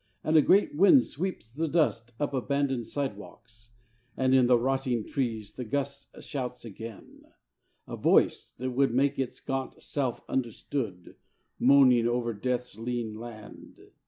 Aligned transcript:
And 0.23 0.35
a 0.35 0.41
great 0.41 0.73
wind 0.73 1.03
sweeps 1.03 1.47
the 1.47 1.67
dust 1.67 2.13
Up 2.19 2.33
abandoned 2.33 2.87
sidewalks; 2.87 3.73
and, 4.17 4.33
In 4.33 4.47
the 4.47 4.57
rotting 4.57 5.05
trees, 5.05 5.53
the 5.53 5.63
gust 5.63 6.09
Shouts 6.23 6.65
again 6.65 7.25
a 7.87 7.95
voice 7.95 8.51
that 8.53 8.71
would 8.71 8.95
Make 8.95 9.19
its 9.19 9.39
gaunt 9.39 9.79
self 9.79 10.27
understood 10.27 11.17
Moaning 11.59 12.07
over 12.07 12.33
death's 12.33 12.79
lean 12.79 13.13
land. 13.13 13.79